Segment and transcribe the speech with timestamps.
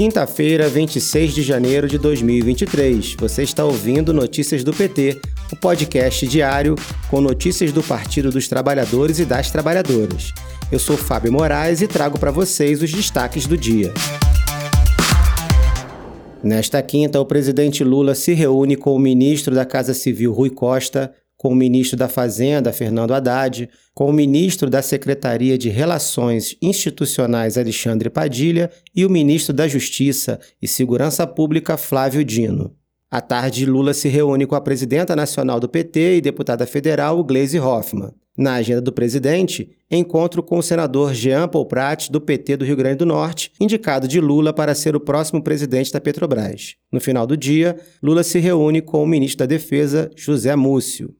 [0.00, 3.16] Quinta-feira, 26 de janeiro de 2023.
[3.18, 5.20] Você está ouvindo Notícias do PT,
[5.52, 6.74] o podcast diário
[7.10, 10.32] com notícias do Partido dos Trabalhadores e das Trabalhadoras.
[10.72, 13.92] Eu sou Fábio Moraes e trago para vocês os destaques do dia.
[16.42, 21.12] Nesta quinta, o presidente Lula se reúne com o ministro da Casa Civil, Rui Costa,
[21.40, 27.56] com o ministro da Fazenda, Fernando Haddad, com o ministro da Secretaria de Relações Institucionais,
[27.56, 32.76] Alexandre Padilha, e o ministro da Justiça e Segurança Pública, Flávio Dino.
[33.10, 37.58] À tarde, Lula se reúne com a presidenta nacional do PT e deputada federal, Gleisi
[37.58, 38.12] Hoffmann.
[38.36, 42.76] Na agenda do presidente, encontro com o senador Jean Paul Prat, do PT do Rio
[42.76, 46.74] Grande do Norte, indicado de Lula para ser o próximo presidente da Petrobras.
[46.92, 51.14] No final do dia, Lula se reúne com o ministro da Defesa, José Múcio.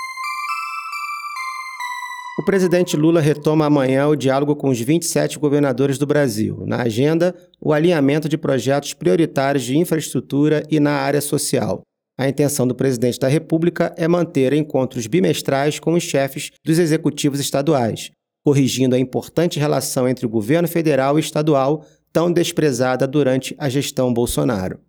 [2.41, 6.65] O presidente Lula retoma amanhã o diálogo com os 27 governadores do Brasil.
[6.67, 11.83] Na agenda, o alinhamento de projetos prioritários de infraestrutura e na área social.
[12.19, 17.41] A intenção do presidente da República é manter encontros bimestrais com os chefes dos executivos
[17.41, 18.11] estaduais,
[18.43, 24.15] corrigindo a importante relação entre o governo federal e estadual, tão desprezada durante a gestão
[24.15, 24.81] Bolsonaro.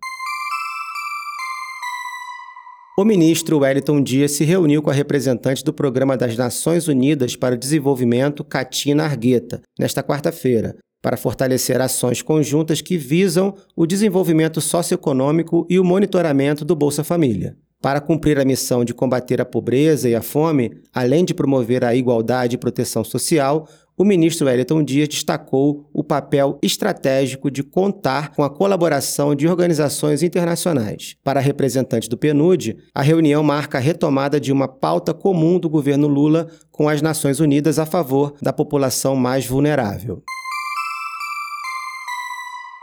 [2.94, 7.54] O ministro Wellington Dias se reuniu com a representante do Programa das Nações Unidas para
[7.54, 15.66] o Desenvolvimento, Katina Argueta, nesta quarta-feira, para fortalecer ações conjuntas que visam o desenvolvimento socioeconômico
[15.70, 17.56] e o monitoramento do Bolsa Família.
[17.80, 21.94] Para cumprir a missão de combater a pobreza e a fome, além de promover a
[21.94, 23.66] igualdade e proteção social,
[24.02, 30.24] o ministro Wellington Dias destacou o papel estratégico de contar com a colaboração de organizações
[30.24, 31.14] internacionais.
[31.22, 36.08] Para representantes do PNUD, a reunião marca a retomada de uma pauta comum do governo
[36.08, 40.20] Lula com as Nações Unidas a favor da população mais vulnerável.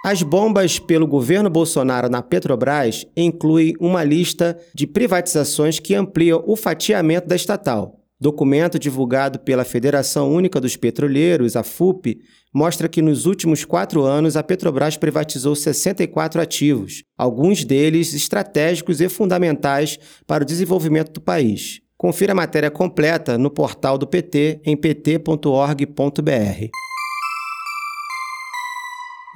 [0.05, 6.55] As bombas pelo governo Bolsonaro na Petrobras incluem uma lista de privatizações que ampliam o
[6.55, 7.98] fatiamento da estatal.
[8.21, 12.19] Documento divulgado pela Federação Única dos Petroleiros, a FUP,
[12.53, 19.07] mostra que nos últimos quatro anos a Petrobras privatizou 64 ativos, alguns deles estratégicos e
[19.07, 19.97] fundamentais
[20.27, 21.79] para o desenvolvimento do país.
[21.97, 26.69] Confira a matéria completa no portal do PT em pt.org.br.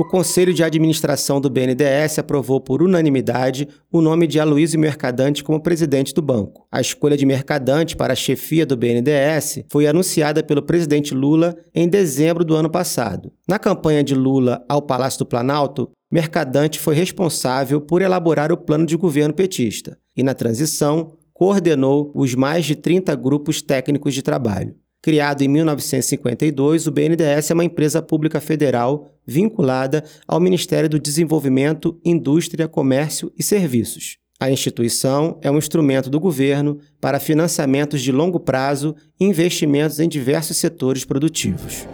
[0.04, 5.64] O Conselho de Administração do BNDES aprovou por unanimidade o nome de Aloysio Mercadante como
[5.64, 6.68] presidente do banco.
[6.70, 11.88] A escolha de Mercadante para a chefia do BNDES foi anunciada pelo presidente Lula em
[11.88, 13.32] dezembro do ano passado.
[13.48, 18.86] Na campanha de Lula ao Palácio do Planalto, Mercadante foi responsável por elaborar o plano
[18.86, 24.76] de governo petista e, na transição, coordenou os mais de 30 grupos técnicos de trabalho.
[25.04, 32.00] Criado em 1952, o BNDES é uma empresa pública federal vinculada ao Ministério do Desenvolvimento,
[32.06, 34.18] Indústria, Comércio e Serviços.
[34.40, 40.08] A instituição é um instrumento do governo para financiamentos de longo prazo e investimentos em
[40.08, 41.86] diversos setores produtivos.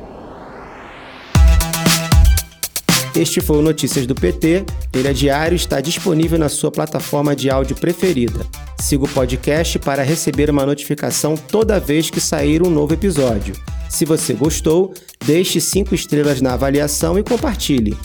[3.15, 4.65] Este foi o Notícias do PT.
[4.93, 8.45] Ele é diário e está disponível na sua plataforma de áudio preferida.
[8.79, 13.53] Siga o podcast para receber uma notificação toda vez que sair um novo episódio.
[13.89, 14.93] Se você gostou,
[15.25, 17.97] deixe cinco estrelas na avaliação e compartilhe.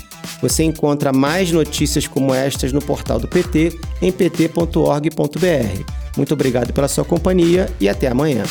[0.42, 5.92] Você encontra mais notícias como estas no portal do PT em pt.org.br.
[6.16, 8.42] Muito obrigado pela sua companhia e até amanhã.